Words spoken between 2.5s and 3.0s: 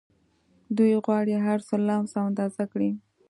کړي